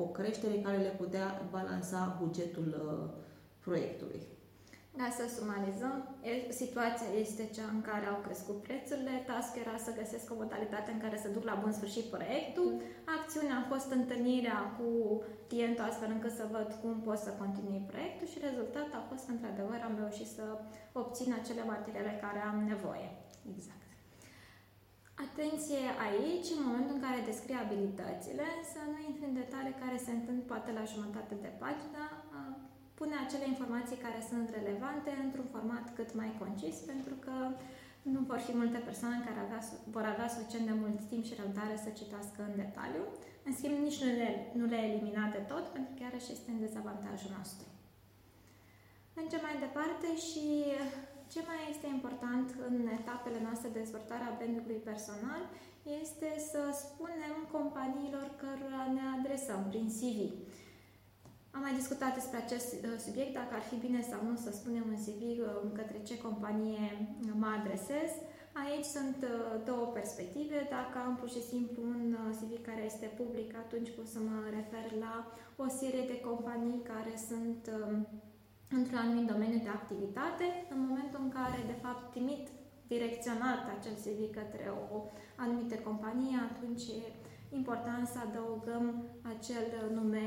o 0.00 0.02
creștere 0.02 0.60
care 0.60 0.76
le 0.76 0.94
putea 0.98 1.48
balansa 1.50 2.18
bugetul 2.22 2.68
uh, 2.86 3.22
proiectului. 3.60 4.20
Ca 4.96 5.08
să 5.18 5.24
sumarizăm, 5.36 5.96
situația 6.62 7.10
este 7.24 7.44
cea 7.56 7.68
în 7.76 7.80
care 7.88 8.06
au 8.06 8.18
crescut 8.26 8.58
prețurile, 8.66 9.24
task 9.30 9.52
era 9.64 9.76
să 9.86 9.98
găsesc 10.00 10.26
o 10.30 10.40
modalitate 10.42 10.90
în 10.92 11.00
care 11.04 11.16
să 11.24 11.34
duc 11.36 11.44
la 11.50 11.60
bun 11.62 11.72
sfârșit 11.72 12.06
proiectul, 12.16 12.68
acțiunea 13.16 13.56
a 13.58 13.68
fost 13.72 13.88
întâlnirea 13.98 14.58
cu 14.78 14.88
clientul 15.50 15.88
astfel 15.90 16.10
încât 16.12 16.34
să 16.40 16.52
văd 16.56 16.68
cum 16.82 16.94
pot 17.06 17.18
să 17.26 17.38
continui 17.42 17.88
proiectul 17.90 18.26
și 18.32 18.44
rezultatul 18.48 19.00
a 19.00 19.08
fost 19.10 19.22
că 19.24 19.32
într-adevăr 19.32 19.78
am 19.84 19.98
reușit 20.02 20.28
să 20.36 20.44
obțin 21.00 21.30
acele 21.40 21.62
materiale 21.72 22.12
care 22.24 22.40
am 22.50 22.58
nevoie. 22.72 23.08
Exact. 23.54 23.84
Atenție 25.26 25.82
aici, 26.08 26.48
în 26.56 26.62
momentul 26.68 26.94
în 26.96 27.04
care 27.06 27.28
descrie 27.30 27.58
abilitățile, 27.60 28.46
să 28.72 28.80
nu 28.90 28.98
intri 29.08 29.28
în 29.30 29.38
detalii 29.42 29.80
care 29.84 29.96
se 30.06 30.12
întâmplă 30.14 30.44
poate 30.50 30.70
la 30.78 30.84
jumătate 30.92 31.34
de 31.44 31.52
pagină, 31.62 32.04
pune 33.00 33.16
acele 33.26 33.46
informații 33.54 34.04
care 34.06 34.20
sunt 34.30 34.46
relevante 34.58 35.10
într-un 35.24 35.48
format 35.54 35.84
cât 35.98 36.10
mai 36.20 36.30
concis, 36.42 36.76
pentru 36.90 37.14
că 37.24 37.34
nu 38.14 38.20
vor 38.30 38.40
fi 38.46 38.52
multe 38.60 38.80
persoane 38.88 39.18
care 39.26 39.40
avea, 39.42 39.60
vor 39.96 40.04
avea 40.12 40.28
suficient 40.34 40.66
de 40.70 40.76
mult 40.82 40.98
timp 41.10 41.24
și 41.28 41.38
răbdare 41.40 41.76
să 41.84 41.90
citească 42.00 42.38
în 42.48 42.54
detaliu. 42.62 43.04
În 43.46 43.52
schimb, 43.58 43.76
nici 43.86 44.00
nu 44.02 44.08
le, 44.20 44.30
nu 44.58 44.64
le 44.72 44.80
elimina 44.88 45.24
de 45.36 45.42
tot, 45.50 45.64
pentru 45.74 45.92
că 45.94 46.00
iarăși 46.02 46.32
este 46.36 46.48
în 46.52 46.62
dezavantajul 46.66 47.32
nostru. 47.38 47.66
Mergem 49.18 49.42
mai 49.48 49.56
departe 49.66 50.08
și 50.26 50.46
ce 51.32 51.40
mai 51.48 51.60
este 51.72 51.86
important 51.96 52.48
în 52.68 52.76
etapele 52.98 53.40
noastre 53.46 53.68
de 53.72 53.78
dezvoltare 53.82 54.24
a 54.26 54.36
brandului 54.38 54.80
personal 54.90 55.42
este 56.00 56.30
să 56.50 56.62
spunem 56.84 57.34
companiilor 57.56 58.26
cărora 58.42 58.82
ne 58.96 59.04
adresăm 59.16 59.60
prin 59.70 59.86
CV. 59.96 60.18
Am 61.54 61.60
mai 61.66 61.74
discutat 61.80 62.12
despre 62.14 62.38
acest 62.44 62.68
uh, 62.72 62.98
subiect, 63.06 63.32
dacă 63.40 63.52
ar 63.54 63.64
fi 63.70 63.76
bine 63.86 64.00
sau 64.10 64.20
nu 64.28 64.34
să 64.44 64.50
spunem 64.52 64.84
în 64.88 64.98
CV 65.04 65.22
uh, 65.38 65.48
către 65.78 65.98
ce 66.08 66.24
companie 66.26 66.84
mă 67.42 67.48
adresez. 67.58 68.10
Aici 68.64 68.88
sunt 68.96 69.18
uh, 69.22 69.30
două 69.70 69.86
perspective. 69.98 70.56
Dacă 70.76 70.96
am 71.06 71.14
pur 71.20 71.30
și 71.36 71.42
simplu 71.52 71.80
un 71.94 72.16
CV 72.38 72.50
care 72.68 72.82
este 72.84 73.16
public, 73.20 73.50
atunci 73.64 73.94
pot 73.96 74.06
să 74.14 74.20
mă 74.28 74.38
refer 74.58 74.86
la 75.04 75.14
o 75.64 75.66
serie 75.80 76.04
de 76.12 76.20
companii 76.28 76.86
care 76.92 77.14
sunt 77.28 77.60
um, 77.76 78.06
într-un 78.78 78.98
anumit 79.04 79.26
domeniu 79.32 79.60
de 79.66 79.72
activitate. 79.78 80.46
În 80.74 80.80
momentul 80.86 81.20
în 81.22 81.30
care, 81.38 81.58
de 81.72 81.78
fapt, 81.84 82.02
trimit 82.10 82.44
direcționat 82.92 83.62
acel 83.76 83.94
CV 84.02 84.18
către 84.38 84.66
o 84.84 84.96
anumită 85.44 85.74
companie, 85.88 86.36
atunci 86.50 86.84
e 87.00 87.02
important 87.60 88.04
să 88.12 88.18
adăugăm 88.26 88.84
acel 89.34 89.66
nume 89.98 90.26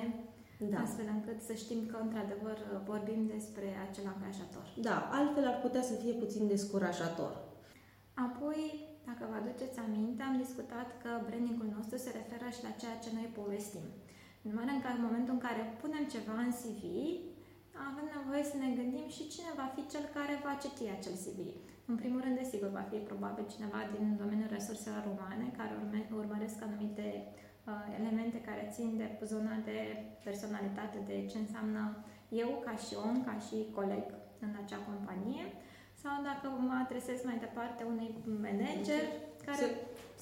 da. 0.72 0.80
astfel 0.86 1.08
încât 1.16 1.40
să 1.48 1.54
știm 1.64 1.82
că, 1.92 1.98
într-adevăr, 2.06 2.58
vorbim 2.92 3.22
despre 3.36 3.68
acel 3.88 4.06
angajator. 4.14 4.66
Da, 4.88 4.98
altfel 5.20 5.46
ar 5.48 5.58
putea 5.66 5.84
să 5.90 5.96
fie 6.02 6.14
puțin 6.24 6.44
descurajator. 6.54 7.34
Apoi, 8.28 8.62
dacă 9.10 9.24
vă 9.30 9.36
aduceți 9.38 9.78
aminte, 9.86 10.22
am 10.24 10.38
discutat 10.44 10.90
că 11.02 11.12
brandingul 11.28 11.70
nostru 11.76 11.96
se 12.04 12.12
referă 12.20 12.48
și 12.56 12.66
la 12.68 12.78
ceea 12.82 12.98
ce 13.04 13.10
noi 13.18 13.38
povestim. 13.40 13.86
În 14.48 14.56
în 14.76 14.82
care, 14.84 14.98
în 15.00 15.08
momentul 15.08 15.34
în 15.38 15.44
care 15.48 15.64
punem 15.82 16.06
ceva 16.16 16.36
în 16.46 16.54
CV, 16.62 16.84
avem 17.90 18.08
nevoie 18.18 18.44
să 18.52 18.56
ne 18.60 18.70
gândim 18.80 19.08
și 19.16 19.32
cine 19.34 19.52
va 19.62 19.68
fi 19.76 19.82
cel 19.94 20.06
care 20.18 20.44
va 20.46 20.54
citi 20.64 20.86
acel 20.98 21.16
CV. 21.24 21.40
În 21.92 21.96
primul 22.02 22.22
rând, 22.24 22.38
desigur, 22.42 22.70
va 22.80 22.86
fi 22.92 22.98
probabil 23.10 23.46
cineva 23.54 23.80
din 23.94 24.06
domeniul 24.22 24.54
resurselor 24.58 25.04
umane 25.14 25.46
care 25.60 25.74
urme, 25.82 26.00
urmăresc 26.22 26.58
anumite 26.62 27.08
uh, 27.18 27.53
elemente 28.00 28.38
care 28.50 28.72
țin 28.76 28.90
de 29.02 29.08
zona 29.34 29.56
de 29.70 29.78
personalitate, 30.24 30.98
de 31.10 31.18
ce 31.32 31.38
înseamnă 31.38 31.82
eu 32.30 32.50
ca 32.66 32.76
și 32.86 32.94
om, 33.08 33.16
ca 33.28 33.36
și 33.46 33.58
coleg 33.78 34.06
în 34.46 34.52
acea 34.62 34.82
companie, 34.90 35.46
sau 36.02 36.16
dacă 36.30 36.48
mă 36.68 36.76
adresez 36.84 37.20
mai 37.30 37.38
departe 37.46 37.82
unui 37.94 38.10
manager 38.48 39.04
care... 39.46 39.58
Se, 39.62 39.68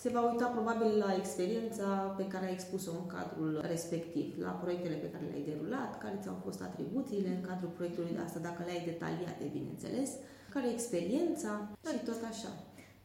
se 0.04 0.10
va 0.16 0.22
uita 0.32 0.48
probabil 0.58 0.92
la 1.06 1.16
experiența 1.22 1.88
pe 2.20 2.26
care 2.28 2.46
ai 2.46 2.58
expus-o 2.60 2.92
în 3.02 3.08
cadrul 3.16 3.54
respectiv, 3.74 4.28
la 4.48 4.52
proiectele 4.64 4.96
pe 4.96 5.12
care 5.14 5.26
le-ai 5.30 5.50
derulat, 5.52 5.92
care 6.04 6.18
ți-au 6.22 6.38
fost 6.46 6.62
atribuțiile 6.62 7.30
în 7.30 7.42
cadrul 7.50 7.72
proiectului 7.78 8.16
de 8.16 8.22
asta, 8.26 8.40
dacă 8.40 8.62
le-ai 8.66 8.88
detaliate, 8.92 9.56
bineînțeles, 9.58 10.10
care 10.54 10.68
e 10.68 10.72
experiența 10.72 11.52
și 11.90 11.98
tot 12.10 12.22
așa. 12.32 12.52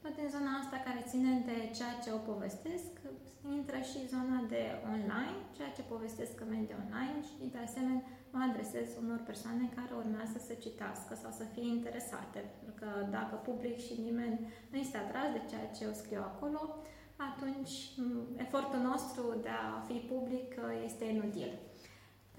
Tot 0.07 0.25
în 0.25 0.31
zona 0.37 0.53
asta 0.63 0.79
care 0.87 1.09
ține 1.11 1.33
de 1.51 1.59
ceea 1.77 1.95
ce 2.03 2.11
o 2.19 2.27
povestesc, 2.31 2.93
intră 3.59 3.79
și 3.91 4.11
zona 4.15 4.39
de 4.55 4.63
online, 4.95 5.39
ceea 5.57 5.73
ce 5.77 5.91
povestesc 5.95 6.35
în 6.45 6.51
mediul 6.57 6.81
online 6.85 7.19
și 7.29 7.35
de 7.55 7.61
asemenea 7.67 8.07
mă 8.35 8.41
adresez 8.49 8.87
unor 9.03 9.21
persoane 9.31 9.65
care 9.77 9.93
urmează 10.03 10.39
să 10.47 10.63
citească 10.65 11.13
sau 11.23 11.31
să 11.41 11.45
fie 11.55 11.67
interesate. 11.77 12.39
Pentru 12.55 12.73
că 12.81 12.89
dacă 13.17 13.35
public 13.49 13.77
și 13.87 13.95
nimeni 14.07 14.37
nu 14.71 14.77
este 14.85 14.97
atras 15.01 15.29
de 15.37 15.43
ceea 15.51 15.67
ce 15.75 15.81
eu 15.89 15.95
scriu 16.03 16.23
acolo, 16.31 16.61
atunci 17.29 17.75
efortul 18.45 18.81
nostru 18.91 19.25
de 19.47 19.53
a 19.67 19.69
fi 19.89 19.97
public 20.13 20.49
uh, 20.59 20.65
este 20.89 21.05
inutil. 21.15 21.51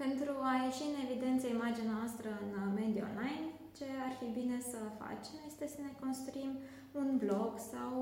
Pentru 0.02 0.30
a 0.50 0.52
ieși 0.64 0.88
în 0.90 0.96
evidență 1.04 1.44
imaginea 1.46 1.96
noastră 2.00 2.28
în 2.44 2.52
mediul 2.80 3.08
online, 3.10 3.46
ce 3.78 3.86
ar 4.06 4.12
fi 4.20 4.28
bine 4.40 4.58
să 4.70 4.78
facem 5.02 5.36
este 5.50 5.66
să 5.74 5.78
ne 5.86 5.92
construim 6.04 6.52
un 7.02 7.08
blog 7.24 7.50
sau 7.72 7.92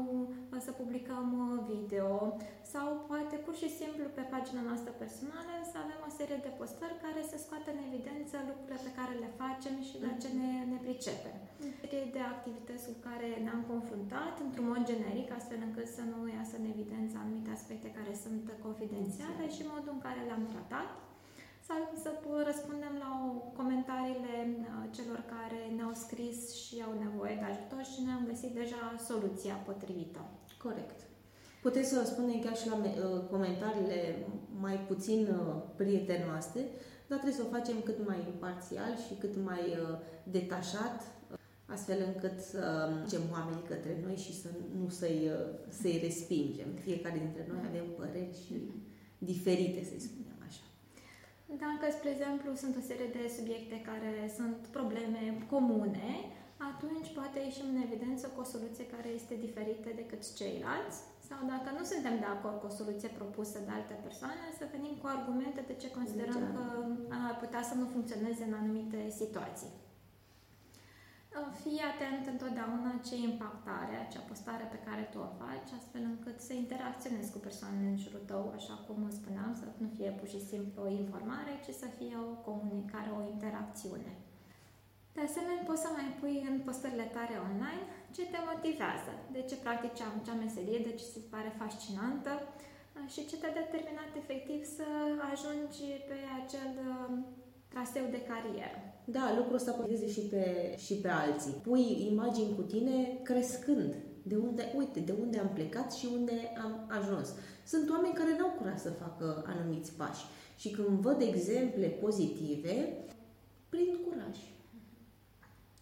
uh, 0.52 0.60
să 0.66 0.72
publicăm 0.80 1.26
uh, 1.42 1.52
video 1.72 2.10
sau 2.72 2.88
poate 3.10 3.36
pur 3.44 3.54
și 3.62 3.68
simplu 3.80 4.04
pe 4.16 4.24
pagina 4.32 4.62
noastră 4.68 4.90
personală 5.02 5.54
să 5.70 5.76
avem 5.84 6.00
o 6.08 6.10
serie 6.18 6.40
de 6.46 6.52
postări 6.58 7.02
care 7.04 7.20
să 7.30 7.36
scoată 7.38 7.68
în 7.72 7.80
evidență 7.88 8.34
lucrurile 8.48 8.80
pe 8.86 8.96
care 8.98 9.14
le 9.22 9.30
facem 9.42 9.74
și 9.88 9.96
la 10.04 10.12
ce 10.22 10.28
ne, 10.40 10.50
ne 10.72 10.78
pricepem. 10.86 11.36
Serie 11.80 12.04
de 12.16 12.22
activități 12.34 12.86
cu 12.90 12.96
care 13.08 13.28
ne-am 13.44 13.62
confruntat 13.72 14.34
într-un 14.46 14.66
mod 14.70 14.82
generic, 14.90 15.28
astfel 15.38 15.60
încât 15.66 15.88
să 15.96 16.02
nu 16.12 16.18
iasă 16.36 16.54
în 16.58 16.66
evidență 16.74 17.14
anumite 17.16 17.50
aspecte 17.58 17.88
care 17.98 18.12
sunt 18.24 18.44
confidențiale 18.66 19.44
și 19.54 19.62
modul 19.72 19.92
în 19.96 20.02
care 20.06 20.20
le-am 20.28 20.44
tratat 20.54 20.88
sau 21.68 21.80
să 22.02 22.10
răspundem 22.50 22.94
la 23.04 23.12
comentariile 23.60 24.34
uh, 24.48 24.66
celor 24.96 25.20
care 25.34 25.60
ne-au 25.76 25.94
scris 26.04 26.38
și 26.62 26.74
au 26.86 26.92
nevoie 27.04 27.34
de 27.40 27.46
ajutor 27.48 27.82
și 27.92 28.04
ne-am 28.06 28.24
găsit 28.30 28.52
deja 28.60 28.82
soluția 29.08 29.54
potrivită. 29.68 30.20
Corect. 30.66 30.98
Puteți 31.66 31.88
să 31.90 31.98
răspundem 31.98 32.40
chiar 32.44 32.56
și 32.56 32.68
la 32.68 32.76
uh, 32.76 32.88
comentariile 33.34 34.00
mai 34.64 34.76
puțin 34.90 35.20
uh, 35.26 35.54
prietenoase, 35.80 36.60
dar 37.08 37.18
trebuie 37.18 37.40
să 37.40 37.46
o 37.46 37.54
facem 37.56 37.78
cât 37.88 37.98
mai 38.08 38.18
imparțial 38.32 38.92
și 39.04 39.14
cât 39.22 39.34
mai 39.48 39.62
detașat, 40.36 40.98
astfel 41.66 41.98
încât 42.10 42.36
să 42.40 42.62
ducem 43.02 43.22
oamenii 43.32 43.68
către 43.72 43.92
noi 44.04 44.16
și 44.16 44.32
să 44.40 44.48
nu 44.78 44.88
să-i, 44.88 45.30
să-i 45.68 46.00
respingem. 46.02 46.70
Fiecare 46.86 47.18
dintre 47.18 47.44
noi 47.48 47.60
avem 47.68 47.86
păreri 47.98 48.36
și 48.44 48.54
diferite, 49.18 49.84
să-i 49.84 50.06
spunem. 50.08 50.35
Dacă, 51.46 51.84
spre 51.90 52.10
exemplu, 52.10 52.48
sunt 52.62 52.74
o 52.76 52.86
serie 52.88 53.10
de 53.16 53.34
subiecte 53.38 53.76
care 53.90 54.12
sunt 54.38 54.58
probleme 54.76 55.22
comune, 55.52 56.10
atunci 56.70 57.08
poate 57.18 57.38
ieși 57.40 57.66
în 57.70 57.76
evidență 57.86 58.26
cu 58.28 58.40
o 58.40 58.50
soluție 58.54 58.86
care 58.94 59.08
este 59.08 59.34
diferită 59.46 59.88
decât 60.00 60.22
ceilalți 60.38 60.98
sau 61.28 61.40
dacă 61.52 61.68
nu 61.78 61.84
suntem 61.92 62.16
de 62.24 62.28
acord 62.36 62.56
cu 62.60 62.66
o 62.70 62.76
soluție 62.80 63.10
propusă 63.18 63.58
de 63.66 63.72
alte 63.78 63.96
persoane, 64.06 64.44
să 64.58 64.72
venim 64.74 64.94
cu 65.02 65.06
argumente 65.16 65.60
de 65.70 65.74
ce 65.80 65.96
considerăm 65.98 66.42
că 66.54 66.64
ar 67.28 67.36
putea 67.42 67.62
să 67.70 67.74
nu 67.80 67.86
funcționeze 67.94 68.42
în 68.44 68.54
anumite 68.60 69.00
situații. 69.20 69.72
Fii 71.62 71.80
atent 71.92 72.24
întotdeauna 72.34 72.92
ce 73.06 73.16
impactare, 73.30 73.94
acea 73.96 74.24
postare 74.30 74.66
pe 74.70 74.84
care 74.86 75.02
tu 75.12 75.18
o 75.26 75.30
faci, 75.40 75.70
astfel 75.78 76.04
încât 76.12 76.38
să 76.46 76.52
interacționezi 76.54 77.32
cu 77.32 77.40
persoanele 77.46 77.88
în 77.90 77.98
jurul 78.04 78.24
tău, 78.30 78.42
așa 78.58 78.74
cum 78.86 79.00
spuneam, 79.18 79.52
să 79.60 79.64
nu 79.82 79.88
fie 79.96 80.10
pur 80.18 80.28
și 80.34 80.46
simplu 80.50 80.78
o 80.82 80.94
informare, 81.02 81.52
ci 81.64 81.72
să 81.82 81.88
fie 81.98 82.16
o 82.26 82.30
comunicare, 82.48 83.10
o 83.18 83.26
interacțiune. 83.34 84.12
De 85.16 85.22
asemenea, 85.28 85.68
poți 85.68 85.84
să 85.84 85.90
mai 85.96 86.08
pui 86.20 86.36
în 86.50 86.56
postările 86.66 87.08
tale 87.16 87.36
online 87.48 87.84
ce 88.14 88.22
te 88.32 88.40
motivează, 88.50 89.12
de 89.34 89.42
ce 89.48 89.56
practici 89.64 90.02
acea 90.04 90.36
meserie, 90.44 90.78
de 90.88 90.92
ce 90.98 91.06
se 91.14 91.20
pare 91.32 91.50
fascinantă 91.60 92.32
și 93.12 93.26
ce 93.28 93.36
te-a 93.38 93.58
determinat 93.62 94.10
efectiv 94.22 94.60
să 94.76 94.86
ajungi 95.32 95.84
pe 96.08 96.18
acel 96.40 96.72
uh, 96.90 97.10
traseu 97.72 98.06
de 98.14 98.20
carieră. 98.30 98.80
Da, 99.08 99.34
lucrul 99.36 99.54
ăsta 99.54 99.72
poate 99.72 100.08
și 100.08 100.20
pe, 100.20 100.74
și 100.78 100.94
pe 100.94 101.08
alții. 101.08 101.52
Pui 101.62 102.06
imagini 102.10 102.54
cu 102.54 102.62
tine 102.62 103.18
crescând. 103.22 103.94
De 104.22 104.36
unde, 104.36 104.72
uite, 104.76 105.00
de 105.00 105.14
unde 105.20 105.38
am 105.38 105.50
plecat 105.54 105.92
și 105.92 106.08
unde 106.12 106.32
am 106.62 106.86
ajuns. 106.88 107.28
Sunt 107.66 107.90
oameni 107.90 108.14
care 108.14 108.36
n-au 108.38 108.54
curaj 108.58 108.78
să 108.78 108.90
facă 108.90 109.44
anumiți 109.46 109.92
pași. 109.92 110.24
Și 110.56 110.70
când 110.70 110.88
văd 110.88 111.20
exemple 111.20 111.86
pozitive, 111.86 112.92
prind 113.68 113.96
curaj. 114.04 114.36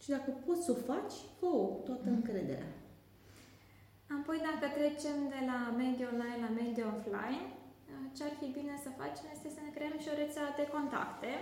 Și 0.02 0.08
dacă 0.08 0.30
poți 0.46 0.64
să 0.64 0.70
o 0.70 0.84
faci, 0.92 1.16
fă 1.38 1.52
toată 1.84 2.06
mm. 2.06 2.14
încrederea. 2.14 2.72
Apoi, 4.18 4.38
dacă 4.48 4.66
trecem 4.78 5.18
de 5.34 5.40
la 5.50 5.58
mediul 5.82 6.08
online 6.12 6.44
la 6.46 6.50
mediul 6.62 6.92
offline, 6.94 7.42
ce 8.16 8.22
ar 8.24 8.34
fi 8.40 8.48
bine 8.58 8.74
să 8.84 8.98
facem 9.00 9.26
este 9.36 9.48
să 9.56 9.60
ne 9.62 9.72
creăm 9.76 9.96
și 10.02 10.10
o 10.12 10.18
rețea 10.22 10.46
de 10.58 10.66
contacte. 10.76 11.32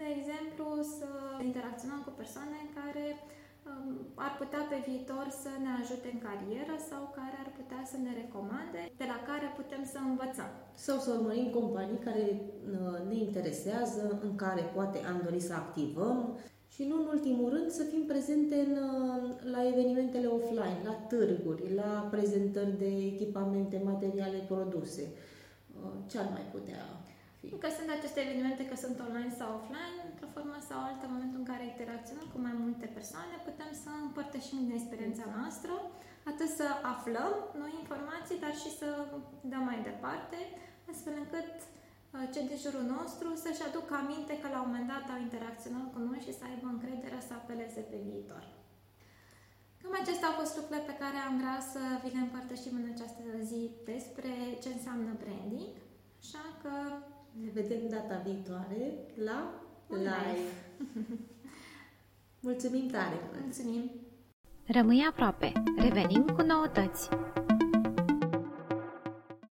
De 0.00 0.08
exemplu, 0.18 0.66
să 0.98 1.08
interacționăm 1.48 2.00
cu 2.06 2.12
persoane 2.20 2.58
care 2.78 3.06
um, 3.68 3.86
ar 4.26 4.32
putea 4.40 4.62
pe 4.70 4.78
viitor 4.88 5.26
să 5.42 5.50
ne 5.64 5.72
ajute 5.80 6.08
în 6.12 6.20
carieră 6.26 6.74
sau 6.90 7.02
care 7.18 7.36
ar 7.44 7.50
putea 7.58 7.82
să 7.90 7.96
ne 8.04 8.12
recomande, 8.22 8.80
de 9.00 9.06
la 9.12 9.18
care 9.30 9.46
putem 9.60 9.82
să 9.92 9.98
învățăm. 10.00 10.50
Sau 10.86 10.96
să 11.04 11.08
urmărim 11.16 11.48
companii 11.58 12.06
care 12.08 12.24
uh, 12.34 12.98
ne 13.10 13.16
interesează, 13.26 14.02
în 14.26 14.32
care 14.44 14.62
poate 14.76 14.98
am 15.10 15.18
dorit 15.26 15.44
să 15.50 15.54
activăm 15.62 16.18
și 16.74 16.82
nu 16.90 16.94
în 17.00 17.06
ultimul 17.14 17.48
rând 17.54 17.68
să 17.78 17.82
fim 17.90 18.04
prezente 18.12 18.56
în, 18.66 18.74
uh, 18.88 19.22
la 19.54 19.60
evenimentele 19.72 20.28
offline, 20.36 20.80
la 20.88 20.94
târguri, 21.10 21.74
la 21.80 21.90
prezentări 22.14 22.78
de 22.82 22.90
echipamente, 23.12 23.76
materiale, 23.90 24.38
produse. 24.52 25.04
Uh, 25.82 25.92
ce 26.10 26.18
ar 26.18 26.28
mai 26.36 26.46
putea 26.54 26.82
fi? 27.06 27.07
Că 27.62 27.68
sunt 27.76 27.88
aceste 27.92 28.20
evenimente, 28.22 28.62
că 28.70 28.76
sunt 28.84 28.96
online 29.06 29.32
sau 29.40 29.48
offline, 29.58 29.98
într-o 30.10 30.32
formă 30.34 30.56
sau 30.68 30.78
altă, 30.82 31.04
în 31.06 31.14
momentul 31.14 31.40
în 31.40 31.50
care 31.50 31.64
interacționăm 31.64 32.26
cu 32.30 32.38
mai 32.46 32.54
multe 32.64 32.86
persoane, 32.96 33.34
putem 33.48 33.70
să 33.82 33.90
împărtășim 34.06 34.58
din 34.64 34.76
experiența 34.78 35.26
noastră, 35.36 35.72
atât 36.30 36.50
să 36.60 36.66
aflăm 36.94 37.32
noi 37.62 37.72
informații, 37.82 38.42
dar 38.44 38.54
și 38.62 38.70
să 38.80 38.88
dăm 39.52 39.64
mai 39.70 39.80
departe, 39.90 40.38
astfel 40.90 41.14
încât 41.22 41.50
Uh, 42.14 42.26
cei 42.34 42.50
de 42.52 42.56
jurul 42.64 42.86
nostru 42.96 43.28
să-și 43.44 43.66
aducă 43.68 43.92
aminte 44.02 44.34
că 44.42 44.46
la 44.54 44.60
un 44.60 44.68
moment 44.68 44.88
dat 44.92 45.04
au 45.08 45.20
interacționat 45.26 45.86
cu 45.92 45.98
noi 46.08 46.20
și 46.26 46.36
să 46.38 46.42
aibă 46.44 46.66
încredere 46.70 47.18
să 47.28 47.32
apeleze 47.34 47.80
pe 47.90 47.98
viitor. 48.08 48.42
Cam 49.80 49.94
acestea 50.02 50.28
au 50.28 50.36
fost 50.40 50.54
lucrurile 50.56 50.88
pe 50.90 50.98
care 51.02 51.18
am 51.28 51.34
vrea 51.42 51.58
să 51.72 51.82
vi 52.02 52.14
le 52.14 52.22
împărtășim 52.26 52.74
în 52.80 52.86
această 52.94 53.22
zi 53.50 53.62
despre 53.92 54.32
ce 54.62 54.68
înseamnă 54.72 55.10
branding, 55.22 55.74
așa 56.22 56.44
că 56.62 56.72
ne 57.32 57.50
vedem 57.54 57.88
data 57.88 58.22
viitoare 58.24 58.92
la 59.24 59.60
live. 59.88 60.50
Mulțumim 62.40 62.88
tare! 62.88 63.14
Mulțumim! 63.42 63.90
Rămâi 64.66 65.06
aproape! 65.10 65.52
Revenim 65.76 66.24
cu 66.24 66.42
noutăți! 66.42 67.08